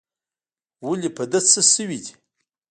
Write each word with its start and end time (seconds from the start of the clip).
ولي 0.87 1.09
په 1.17 1.23
ده 1.31 1.39
څه 1.51 1.61
سوي 1.73 1.99
دي؟ 2.03 2.13